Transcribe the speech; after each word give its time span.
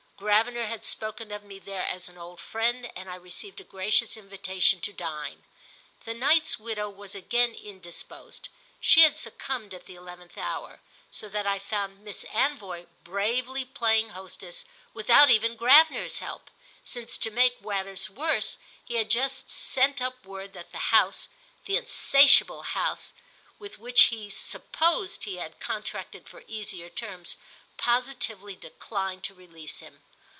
Gravener 0.21 0.67
had 0.67 0.85
spoken 0.85 1.31
of 1.31 1.43
me 1.43 1.57
there 1.57 1.87
as 1.87 2.07
an 2.07 2.15
old 2.15 2.39
friend, 2.39 2.91
and 2.95 3.09
I 3.09 3.15
received 3.15 3.59
a 3.59 3.63
gracious 3.63 4.15
invitation 4.15 4.79
to 4.81 4.93
dine. 4.93 5.45
The 6.05 6.13
Knight's 6.13 6.59
widow 6.59 6.91
was 6.91 7.15
again 7.15 7.55
indisposed—she 7.55 9.01
had 9.01 9.17
succumbed 9.17 9.73
at 9.73 9.87
the 9.87 9.95
eleventh 9.95 10.37
hour; 10.37 10.79
so 11.09 11.27
that 11.29 11.47
I 11.47 11.57
found 11.57 12.03
Miss 12.03 12.23
Anvoy 12.25 12.85
bravely 13.03 13.65
playing 13.65 14.09
hostess 14.09 14.63
without 14.93 15.31
even 15.31 15.57
Gravener's 15.57 16.19
help, 16.19 16.51
since, 16.83 17.17
to 17.17 17.31
make 17.31 17.63
matters 17.65 18.07
worse, 18.07 18.59
he 18.85 18.97
had 18.97 19.09
just 19.09 19.49
sent 19.49 20.03
up 20.03 20.23
word 20.23 20.53
that 20.53 20.71
the 20.71 20.93
House, 20.93 21.29
the 21.65 21.77
insatiable 21.77 22.61
House, 22.61 23.11
with 23.57 23.79
which 23.79 24.03
he 24.13 24.29
supposed 24.29 25.23
he 25.23 25.37
had 25.37 25.59
contracted 25.59 26.29
for 26.29 26.43
easier 26.47 26.89
terms, 26.91 27.37
positively 27.77 28.55
declined 28.55 29.23
to 29.23 29.33
release 29.33 29.79
him. 29.79 30.03